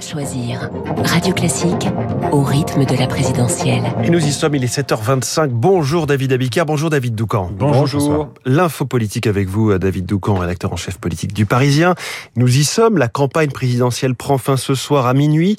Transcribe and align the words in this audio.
Choisir. 0.00 0.70
Radio 1.04 1.34
Classique 1.34 1.88
au 2.32 2.42
rythme 2.42 2.84
de 2.84 2.96
la 2.96 3.06
présidentielle. 3.06 3.82
Et 4.02 4.10
nous 4.10 4.24
y 4.24 4.32
sommes, 4.32 4.54
il 4.54 4.64
est 4.64 4.78
7h25. 4.78 5.48
Bonjour 5.48 6.06
David 6.06 6.32
Abiker, 6.32 6.64
bonjour 6.66 6.90
David 6.90 7.14
Doucan. 7.14 7.50
Bonjour. 7.58 8.30
L'info 8.44 8.86
politique 8.86 9.26
avec 9.26 9.48
vous, 9.48 9.76
David 9.78 10.06
Doucan, 10.06 10.34
rédacteur 10.34 10.72
en 10.72 10.76
chef 10.76 10.98
politique 10.98 11.32
du 11.32 11.46
Parisien. 11.46 11.94
Nous 12.36 12.56
y 12.56 12.64
sommes, 12.64 12.96
la 12.96 13.08
campagne 13.08 13.50
présidentielle 13.50 14.14
prend 14.14 14.38
fin 14.38 14.56
ce 14.56 14.74
soir 14.74 15.06
à 15.06 15.14
minuit. 15.14 15.56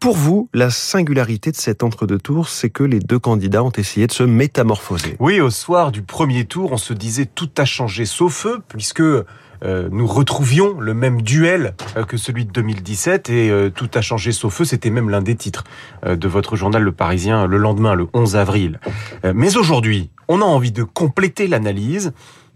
Pour 0.00 0.16
vous, 0.16 0.48
la 0.54 0.70
singularité 0.70 1.50
de 1.50 1.56
cet 1.56 1.82
entre-deux 1.82 2.18
tours, 2.18 2.48
c'est 2.48 2.70
que 2.70 2.84
les 2.84 3.00
deux 3.00 3.18
candidats 3.18 3.64
ont 3.64 3.72
essayé 3.72 4.06
de 4.06 4.12
se 4.12 4.22
métamorphoser. 4.22 5.16
Oui, 5.18 5.40
au 5.40 5.50
soir 5.50 5.90
du 5.90 6.02
premier 6.02 6.44
tour, 6.44 6.70
on 6.70 6.76
se 6.76 6.92
disait 6.92 7.26
tout 7.26 7.50
a 7.58 7.64
changé 7.64 8.04
sauf 8.04 8.32
feu, 8.32 8.60
puisque 8.68 9.00
euh, 9.00 9.88
nous 9.90 10.06
retrouvions 10.06 10.78
le 10.78 10.94
même 10.94 11.22
duel 11.22 11.74
euh, 11.96 12.04
que 12.04 12.16
celui 12.16 12.44
de 12.44 12.52
2017 12.52 13.28
et 13.30 13.50
euh, 13.50 13.70
tout 13.70 13.90
a 13.94 14.00
changé 14.00 14.30
sauf 14.30 14.54
feu, 14.54 14.64
c'était 14.64 14.90
même 14.90 15.10
l'un 15.10 15.20
des 15.20 15.34
titres 15.34 15.64
de 16.06 16.28
votre 16.28 16.54
journal 16.54 16.82
Le 16.82 16.92
Parisien 16.92 17.46
le 17.46 17.56
lendemain, 17.56 17.94
le 17.94 18.06
11 18.12 18.36
avril. 18.36 18.78
mais 19.34 19.56
aujourd'hui, 19.56 20.10
on 20.28 20.40
a 20.40 20.44
envie 20.44 20.72
de 20.72 20.84
compléter 20.84 21.48
l'analyse. 21.48 22.12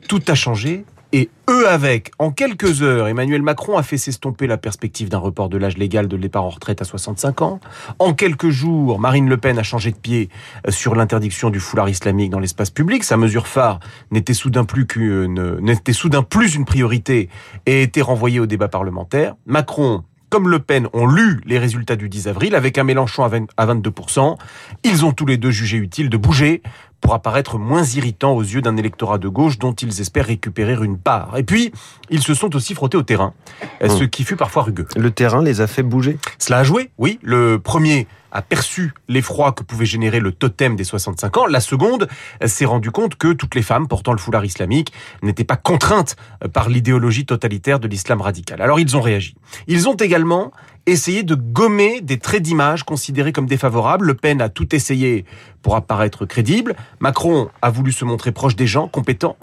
Tout 0.09 0.23
a 0.29 0.35
changé 0.35 0.85
et 1.13 1.31
eux 1.51 1.69
avec. 1.69 2.11
En 2.19 2.31
quelques 2.31 2.83
heures, 2.83 3.09
Emmanuel 3.09 3.43
Macron 3.43 3.77
a 3.77 3.83
fait 3.83 3.99
s'estomper 3.99 4.47
la 4.47 4.57
perspective 4.57 5.09
d'un 5.09 5.19
report 5.19 5.49
de 5.49 5.59
l'âge 5.59 5.77
légal 5.77 6.09
de 6.09 6.17
départ 6.17 6.45
en 6.45 6.51
retraite 6.51 6.81
à 6.81 6.85
65 6.85 7.43
ans. 7.43 7.61
En 7.99 8.15
quelques 8.15 8.51
jours, 8.51 8.99
Marine 8.99 9.29
Le 9.29 9.37
Pen 9.37 9.59
a 9.59 9.63
changé 9.63 9.91
de 9.91 9.97
pied 9.97 10.31
euh, 10.67 10.71
sur 10.71 10.95
l'interdiction 10.95 11.51
du 11.51 11.61
foulard 11.61 11.89
islamique 11.89 12.31
dans 12.31 12.39
l'espace 12.39 12.71
public. 12.71 13.05
Sa 13.05 13.17
mesure 13.17 13.47
phare 13.47 13.81
n'était 14.11 14.35
soudain 14.35 14.65
plus 14.65 14.87
qu'une, 14.87 15.59
n'était 15.61 15.93
soudain 15.93 16.23
plus 16.23 16.55
une 16.55 16.65
priorité 16.65 17.29
et 17.67 17.83
était 17.83 18.03
renvoyée 18.03 18.41
au 18.41 18.47
débat 18.47 18.69
parlementaire. 18.69 19.35
Macron 19.47 20.05
comme 20.33 20.49
Le 20.49 20.61
Pen 20.61 20.89
ont 20.95 21.07
lu 21.07 21.43
les 21.45 21.59
résultats 21.59 21.95
du 21.95 22.09
10 22.09 22.29
avril 22.29 22.55
avec 22.55 22.79
un 22.79 22.85
Mélenchon 22.85 23.23
à 23.23 23.67
22%. 23.67 24.39
Ils 24.83 25.05
ont 25.05 25.13
tous 25.13 25.27
les 25.27 25.37
deux 25.37 25.51
jugé 25.51 25.77
utile 25.77 26.09
de 26.09 26.17
bouger 26.17 26.63
pour 27.03 27.13
apparaître 27.13 27.59
moins 27.59 27.85
irritant 27.85 28.33
aux 28.33 28.41
yeux 28.41 28.63
d'un 28.63 28.79
électorat 28.79 29.19
de 29.19 29.29
gauche 29.29 29.59
dont 29.59 29.73
ils 29.73 30.01
espèrent 30.01 30.27
récupérer 30.27 30.73
une 30.83 30.97
part. 30.97 31.37
Et 31.37 31.43
puis, 31.43 31.73
ils 32.09 32.23
se 32.23 32.33
sont 32.33 32.57
aussi 32.57 32.75
frottés 32.75 32.97
au 32.97 33.03
terrain, 33.03 33.35
hmm. 33.83 33.89
ce 33.91 34.05
qui 34.05 34.25
fut 34.25 34.37
parfois 34.37 34.63
rugueux. 34.63 34.87
Le 34.97 35.11
terrain 35.11 35.43
les 35.43 35.61
a 35.61 35.67
fait 35.67 35.83
bouger? 35.83 36.17
Cela 36.39 36.61
a 36.61 36.65
joué, 36.65 36.91
oui. 36.97 37.19
Le 37.23 37.59
premier 37.59 38.07
a 38.33 38.43
perçu 38.43 38.95
l'effroi 39.09 39.53
que 39.53 39.63
pouvait 39.63 39.85
générer 39.85 40.19
le 40.19 40.33
totem 40.33 40.75
des 40.75 40.85
65 40.85 41.37
ans. 41.37 41.47
La 41.47 41.61
seconde 41.61 42.09
s'est 42.45 42.65
rendu 42.65 42.91
compte 42.91 43.17
que 43.17 43.33
toutes 43.33 43.55
les 43.55 43.63
femmes 43.63 43.87
portant 43.87 44.13
le 44.13 44.19
foulard 44.19 44.45
islamique 44.45 44.93
n'étaient 45.23 45.45
pas 45.45 45.57
contraintes 45.57 46.17
par 46.53 46.69
l'idéologie 46.69 47.27
totalitaire 47.27 47.79
de 47.79 47.89
l'islam 47.89 48.21
radical. 48.21 48.63
Alors 48.63 48.81
ils 48.81 48.97
ont 48.97 49.03
réagi. 49.03 49.35
Ils 49.67 49.89
ont 49.89 49.95
également 49.95 50.51
essayé 50.87 51.23
de 51.23 51.35
gommer 51.35 52.01
des 52.01 52.19
traits 52.19 52.43
d'image 52.43 52.85
considérés 52.85 53.33
comme 53.33 53.47
défavorables. 53.47 54.07
Le 54.07 54.15
Pen 54.15 54.41
a 54.41 54.49
tout 54.49 54.75
essayé 54.75 55.25
pour 55.63 55.77
apparaître 55.77 56.27
crédible. 56.27 56.75
Macron 57.01 57.49
a 57.63 57.71
voulu 57.71 57.93
se 57.93 58.05
montrer 58.05 58.33
proche 58.33 58.57
des 58.57 58.67
gens, 58.67 58.89
compétent, 58.89 59.37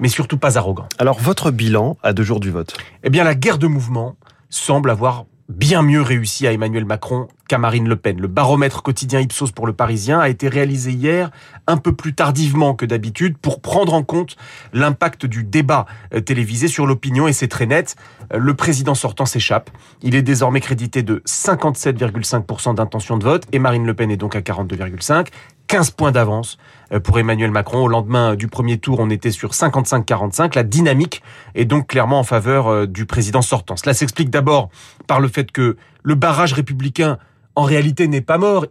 mais 0.00 0.08
surtout 0.08 0.38
pas 0.38 0.58
arrogant. 0.58 0.88
Alors 0.98 1.18
votre 1.18 1.50
bilan 1.50 1.96
à 2.02 2.12
deux 2.12 2.22
jours 2.24 2.40
du 2.40 2.50
vote? 2.50 2.76
Eh 3.02 3.10
bien 3.10 3.24
la 3.24 3.34
guerre 3.34 3.58
de 3.58 3.66
mouvement 3.66 4.16
semble 4.48 4.90
avoir 4.90 5.24
bien 5.48 5.82
mieux 5.82 6.02
réussi 6.02 6.46
à 6.46 6.52
Emmanuel 6.52 6.84
Macron 6.84 7.28
qu'à 7.48 7.58
Marine 7.58 7.88
Le 7.88 7.96
Pen. 7.96 8.20
Le 8.20 8.26
baromètre 8.26 8.82
quotidien 8.82 9.20
Ipsos 9.20 9.52
pour 9.52 9.66
le 9.66 9.72
Parisien 9.72 10.18
a 10.18 10.28
été 10.28 10.48
réalisé 10.48 10.90
hier 10.90 11.30
un 11.66 11.76
peu 11.76 11.94
plus 11.94 12.14
tardivement 12.14 12.74
que 12.74 12.84
d'habitude 12.84 13.38
pour 13.38 13.60
prendre 13.60 13.94
en 13.94 14.02
compte 14.02 14.36
l'impact 14.72 15.26
du 15.26 15.44
débat 15.44 15.86
euh, 16.14 16.20
télévisé 16.20 16.68
sur 16.68 16.86
l'opinion 16.86 17.28
et 17.28 17.32
c'est 17.32 17.48
très 17.48 17.66
net. 17.66 17.96
Euh, 18.32 18.38
le 18.38 18.54
président 18.54 18.94
sortant 18.94 19.26
s'échappe. 19.26 19.70
Il 20.02 20.14
est 20.14 20.22
désormais 20.22 20.60
crédité 20.60 21.02
de 21.02 21.22
57,5% 21.26 22.74
d'intention 22.74 23.16
de 23.16 23.24
vote 23.24 23.44
et 23.52 23.58
Marine 23.58 23.86
Le 23.86 23.94
Pen 23.94 24.10
est 24.10 24.16
donc 24.16 24.34
à 24.34 24.40
42,5%. 24.40 25.26
15 25.66 25.90
points 25.90 26.12
d'avance 26.12 26.58
euh, 26.92 27.00
pour 27.00 27.18
Emmanuel 27.18 27.50
Macron. 27.50 27.84
Au 27.84 27.88
lendemain 27.88 28.34
du 28.34 28.48
premier 28.48 28.78
tour, 28.78 28.98
on 29.00 29.10
était 29.10 29.30
sur 29.30 29.50
55-45. 29.50 30.54
La 30.54 30.62
dynamique 30.62 31.22
est 31.54 31.64
donc 31.64 31.88
clairement 31.88 32.18
en 32.18 32.24
faveur 32.24 32.68
euh, 32.68 32.86
du 32.86 33.06
président 33.06 33.42
sortant. 33.42 33.76
Cela 33.76 33.94
s'explique 33.94 34.30
d'abord 34.30 34.70
par 35.06 35.20
le 35.20 35.28
fait 35.28 35.50
que 35.50 35.76
le 36.02 36.14
barrage 36.14 36.52
républicain, 36.52 37.18
en 37.54 37.62
réalité, 37.62 38.08
n'est 38.08 38.20
pas 38.20 38.38
mort. 38.38 38.66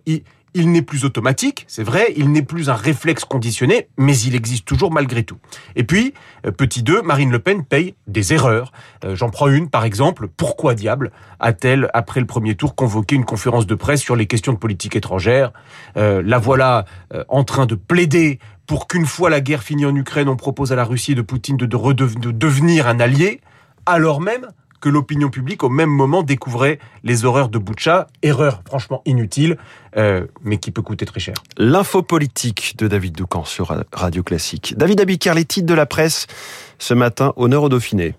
N'est 0.72 0.82
plus 0.82 1.04
automatique, 1.04 1.66
c'est 1.68 1.84
vrai, 1.84 2.14
il 2.16 2.32
n'est 2.32 2.42
plus 2.42 2.70
un 2.70 2.76
réflexe 2.76 3.26
conditionné, 3.26 3.90
mais 3.98 4.18
il 4.18 4.36
existe 4.36 4.66
toujours 4.66 4.92
malgré 4.92 5.24
tout. 5.24 5.38
Et 5.76 5.84
puis, 5.84 6.14
euh, 6.46 6.52
petit 6.52 6.82
2, 6.82 7.02
Marine 7.02 7.30
Le 7.30 7.40
Pen 7.40 7.64
paye 7.66 7.96
des 8.08 8.34
erreurs. 8.34 8.72
Euh, 9.04 9.16
j'en 9.16 9.30
prends 9.30 9.50
une, 9.50 9.70
par 9.70 9.84
exemple, 9.84 10.28
pourquoi 10.28 10.74
diable 10.74 11.12
a-t-elle, 11.40 11.90
après 11.94 12.22
le 12.22 12.26
premier 12.26 12.56
tour, 12.56 12.76
convoqué 12.76 13.16
une 13.16 13.26
conférence 13.26 13.68
de 13.68 13.76
presse 13.76 14.02
sur 14.02 14.16
les 14.16 14.28
questions 14.28 14.54
de 14.54 14.58
politique 14.58 14.96
étrangère 14.96 15.52
euh, 15.98 16.22
La 16.26 16.40
voilà 16.40 16.86
en 17.30 17.44
train 17.44 17.66
de 17.66 17.76
plaider 17.76 18.40
pour 18.66 18.88
qu'une 18.88 19.06
fois 19.06 19.30
la 19.30 19.42
guerre 19.42 19.64
finie 19.64 19.86
en 19.86 19.96
Ukraine, 19.96 20.30
on 20.30 20.36
propose 20.36 20.72
à 20.72 20.76
la 20.76 20.84
Russie 20.84 21.12
et 21.12 21.16
de 21.16 21.22
Poutine 21.22 21.58
de, 21.58 21.66
de 21.66 22.32
devenir 22.32 22.88
un 22.88 23.00
allié, 23.00 23.42
alors 23.86 24.22
même 24.22 24.48
que 24.82 24.90
l'opinion 24.90 25.30
publique 25.30 25.64
au 25.64 25.70
même 25.70 25.90
moment 25.90 26.24
découvrait 26.24 26.80
les 27.04 27.26
horreurs 27.26 27.50
de 27.50 27.58
Boucha, 27.58 28.08
erreur 28.22 28.62
franchement 28.66 29.02
inutile, 29.06 29.58
euh, 29.98 30.26
mais 30.44 30.58
qui 30.58 30.72
peut 30.72 30.82
coûter 30.82 31.06
très 31.06 31.20
cher. 31.20 31.36
L'info 31.58 32.02
politique 32.02 32.76
de 32.78 32.88
David 32.88 33.16
Doucan 33.16 33.46
sur 33.46 33.76
Radio 33.94 34.24
Classique. 34.24 34.76
David 34.78 35.02
Abiker, 35.02 35.34
les 35.34 35.46
titres 35.46 35.68
de 35.68 35.74
la 35.74 35.86
presse 35.86 36.28
ce 36.80 36.94
matin, 36.94 37.34
honneur 37.38 37.64
au 37.64 37.70
Dauphiné. 37.70 38.16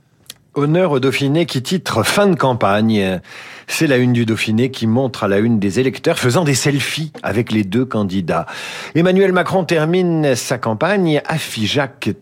Honneur 0.58 0.92
au 0.92 1.00
Dauphiné 1.00 1.44
qui 1.44 1.62
titre 1.62 2.02
Fin 2.02 2.28
de 2.28 2.34
campagne. 2.34 3.20
C'est 3.66 3.86
la 3.86 3.96
une 3.98 4.14
du 4.14 4.24
Dauphiné 4.24 4.70
qui 4.70 4.86
montre 4.86 5.24
à 5.24 5.28
la 5.28 5.38
une 5.38 5.58
des 5.58 5.80
électeurs 5.80 6.18
faisant 6.18 6.44
des 6.44 6.54
selfies 6.54 7.12
avec 7.22 7.52
les 7.52 7.62
deux 7.62 7.84
candidats. 7.84 8.46
Emmanuel 8.94 9.32
Macron 9.32 9.64
termine 9.64 10.34
sa 10.34 10.56
campagne. 10.56 11.20
à 11.26 11.36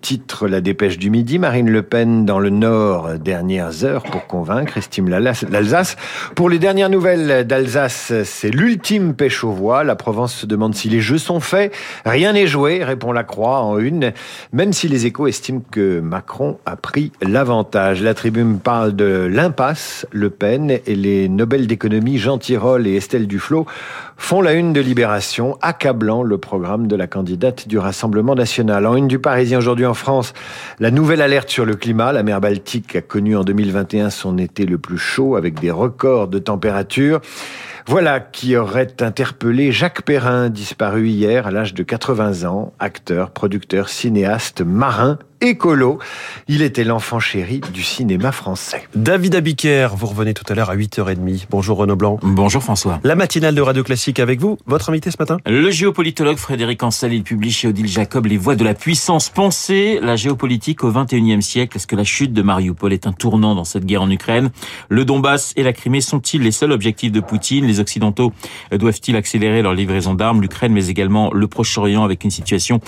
titre 0.00 0.48
la 0.48 0.60
dépêche 0.60 0.98
du 0.98 1.10
midi. 1.10 1.38
Marine 1.38 1.70
Le 1.70 1.82
Pen 1.82 2.24
dans 2.24 2.40
le 2.40 2.50
Nord, 2.50 3.18
dernières 3.18 3.84
heures 3.84 4.02
pour 4.02 4.26
convaincre, 4.26 4.78
estime 4.78 5.08
l'Alsace. 5.08 5.96
Pour 6.34 6.48
les 6.48 6.58
dernières 6.58 6.90
nouvelles 6.90 7.46
d'Alsace, 7.46 8.12
c'est 8.24 8.50
l'ultime 8.50 9.14
pêche 9.14 9.44
aux 9.44 9.52
voix. 9.52 9.84
La 9.84 9.94
Provence 9.94 10.34
se 10.34 10.46
demande 10.46 10.74
si 10.74 10.88
les 10.88 11.00
jeux 11.00 11.18
sont 11.18 11.40
faits. 11.40 11.72
Rien 12.04 12.32
n'est 12.32 12.48
joué, 12.48 12.82
répond 12.82 13.12
la 13.12 13.22
Croix 13.22 13.60
en 13.60 13.78
une, 13.78 14.12
même 14.52 14.72
si 14.72 14.88
les 14.88 15.06
échos 15.06 15.28
estiment 15.28 15.62
que 15.70 16.00
Macron 16.00 16.58
a 16.66 16.76
pris 16.76 17.12
l'avantage. 17.22 18.02
La 18.02 18.14
tribune 18.24 18.58
parle 18.58 18.96
de 18.96 19.28
l'impasse, 19.30 20.06
Le 20.10 20.30
Pen 20.30 20.70
et 20.70 20.94
les 20.94 21.28
Nobel 21.28 21.66
d'économie 21.66 22.16
Jean 22.16 22.38
Tirole 22.38 22.86
et 22.86 22.96
Estelle 22.96 23.26
Duflot 23.26 23.66
font 24.16 24.40
la 24.40 24.54
une 24.54 24.72
de 24.72 24.80
Libération, 24.80 25.58
accablant 25.60 26.22
le 26.22 26.38
programme 26.38 26.86
de 26.86 26.96
la 26.96 27.06
candidate 27.06 27.68
du 27.68 27.76
Rassemblement 27.76 28.34
national. 28.34 28.86
En 28.86 28.96
une 28.96 29.08
du 29.08 29.18
Parisien 29.18 29.58
aujourd'hui 29.58 29.84
en 29.84 29.92
France, 29.92 30.32
la 30.80 30.90
nouvelle 30.90 31.20
alerte 31.20 31.50
sur 31.50 31.66
le 31.66 31.74
climat. 31.74 32.12
La 32.12 32.22
mer 32.22 32.40
Baltique 32.40 32.96
a 32.96 33.02
connu 33.02 33.36
en 33.36 33.44
2021 33.44 34.08
son 34.08 34.38
été 34.38 34.64
le 34.64 34.78
plus 34.78 34.96
chaud 34.96 35.36
avec 35.36 35.60
des 35.60 35.70
records 35.70 36.28
de 36.28 36.38
température. 36.38 37.20
Voilà 37.86 38.18
qui 38.18 38.56
aurait 38.56 39.02
interpellé 39.02 39.70
Jacques 39.70 40.02
Perrin, 40.02 40.48
disparu 40.48 41.08
hier 41.08 41.46
à 41.46 41.50
l'âge 41.50 41.74
de 41.74 41.82
80 41.82 42.48
ans, 42.48 42.72
acteur, 42.78 43.30
producteur, 43.30 43.90
cinéaste, 43.90 44.62
marin 44.62 45.18
écolo. 45.44 45.98
Il 46.48 46.62
était 46.62 46.84
l'enfant 46.84 47.20
chéri 47.20 47.60
du 47.72 47.82
cinéma 47.82 48.32
français. 48.32 48.88
David 48.94 49.34
Abiker, 49.34 49.88
vous 49.96 50.06
revenez 50.06 50.34
tout 50.34 50.44
à 50.48 50.54
l'heure 50.54 50.70
à 50.70 50.76
8h30. 50.76 51.46
Bonjour 51.50 51.76
Renaud 51.76 51.96
Blanc. 51.96 52.18
Bonjour 52.22 52.62
François. 52.62 53.00
La 53.04 53.14
matinale 53.14 53.54
de 53.54 53.60
Radio 53.60 53.82
Classique 53.82 54.20
avec 54.20 54.40
vous. 54.40 54.58
Votre 54.66 54.88
invité 54.88 55.10
ce 55.10 55.16
matin 55.18 55.38
Le 55.46 55.70
géopolitologue 55.70 56.38
Frédéric 56.38 56.82
Ansel, 56.82 57.12
il 57.12 57.22
publie 57.22 57.50
chez 57.50 57.68
Odile 57.68 57.88
Jacob 57.88 58.26
Les 58.26 58.38
voies 58.38 58.56
de 58.56 58.64
la 58.64 58.74
puissance. 58.74 59.28
Pensée, 59.28 59.98
la 60.02 60.16
géopolitique 60.16 60.82
au 60.84 60.90
21e 60.90 61.40
siècle. 61.42 61.76
Est-ce 61.76 61.86
que 61.86 61.96
la 61.96 62.04
chute 62.04 62.32
de 62.32 62.42
Mariupol 62.42 62.92
est 62.92 63.06
un 63.06 63.12
tournant 63.12 63.54
dans 63.54 63.64
cette 63.64 63.84
guerre 63.84 64.02
en 64.02 64.10
Ukraine? 64.10 64.50
Le 64.88 65.04
Donbass 65.04 65.52
et 65.56 65.62
la 65.62 65.72
Crimée 65.72 66.00
sont-ils 66.00 66.42
les 66.42 66.52
seuls 66.52 66.72
objectifs 66.72 67.12
de 67.12 67.20
Poutine? 67.20 67.66
Les 67.74 67.80
Occidentaux 67.80 68.32
doivent-ils 68.70 69.16
accélérer 69.16 69.60
leur 69.60 69.74
livraison 69.74 70.14
d'armes? 70.14 70.40
L'Ukraine, 70.40 70.72
mais 70.72 70.86
également 70.86 71.32
le 71.32 71.48
Proche-Orient 71.48 72.04
avec 72.04 72.22
une 72.22 72.30
situation 72.30 72.80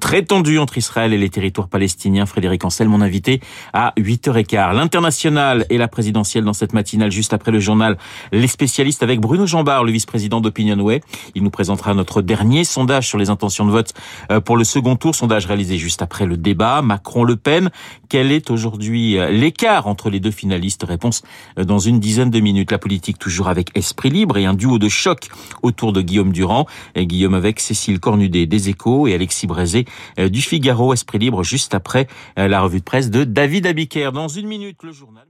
très 0.00 0.22
tendue 0.22 0.58
entre 0.58 0.78
Israël 0.78 1.12
et 1.12 1.18
les 1.18 1.28
territoires 1.28 1.68
palestiniens 1.68 2.24
Frédéric 2.24 2.64
Ancel, 2.64 2.88
mon 2.88 3.02
invité 3.02 3.40
à 3.74 3.92
8h15. 3.98 4.74
L'international 4.74 5.66
et 5.68 5.76
la 5.76 5.88
présidentielle 5.88 6.44
dans 6.44 6.54
cette 6.54 6.72
matinale, 6.72 7.10
juste 7.10 7.34
après 7.34 7.52
le 7.52 7.60
journal 7.60 7.98
Les 8.32 8.46
spécialistes 8.46 9.02
avec 9.02 9.20
Bruno 9.20 9.46
Jambard, 9.46 9.84
le 9.84 9.92
vice-président 9.92 10.40
d'Opinionway. 10.40 11.02
Il 11.34 11.42
nous 11.42 11.50
présentera 11.50 11.92
notre 11.92 12.22
dernier 12.22 12.64
sondage 12.64 13.08
sur 13.08 13.18
les 13.18 13.28
intentions 13.28 13.66
de 13.66 13.70
vote 13.70 13.92
euh, 14.30 14.40
pour 14.40 14.56
le 14.56 14.64
second 14.64 14.96
tour, 14.96 15.14
sondage 15.14 15.46
réalisé 15.46 15.76
juste 15.76 16.00
après 16.02 16.24
le 16.24 16.36
débat. 16.36 16.80
Macron-Le 16.82 17.36
Pen, 17.36 17.70
quel 18.08 18.32
est 18.32 18.50
aujourd'hui 18.50 19.18
euh, 19.18 19.30
l'écart 19.30 19.86
entre 19.86 20.08
les 20.10 20.20
deux 20.20 20.30
finalistes? 20.30 20.84
Réponse 20.84 21.22
euh, 21.58 21.64
dans 21.64 21.78
une 21.78 22.00
dizaine 22.00 22.30
de 22.30 22.40
minutes. 22.40 22.70
La 22.70 22.78
politique 22.78 23.18
toujours 23.18 23.48
avec 23.48 23.76
Esprit 23.76 24.10
Libre 24.10 24.29
et 24.38 24.46
un 24.46 24.54
duo 24.54 24.78
de 24.78 24.88
choc 24.88 25.28
autour 25.62 25.92
de 25.92 26.02
Guillaume 26.02 26.32
Durand. 26.32 26.66
Guillaume 26.96 27.34
avec 27.34 27.60
Cécile 27.60 28.00
Cornudet 28.00 28.46
des 28.46 28.68
Échos 28.68 29.06
et 29.06 29.14
Alexis 29.14 29.46
Brézé 29.46 29.86
du 30.18 30.40
Figaro. 30.40 30.92
Esprit 30.92 31.18
Libre 31.18 31.42
juste 31.42 31.74
après 31.74 31.80
après 31.80 32.06
euh, 32.38 32.46
la 32.46 32.60
revue 32.60 32.80
de 32.80 32.84
presse 32.84 33.10
de 33.10 33.24
David 33.24 33.66
Abiker. 33.66 34.12
Dans 34.12 34.28
une 34.28 34.46
minute, 34.46 34.82
le 34.82 34.92
journal. 34.92 35.29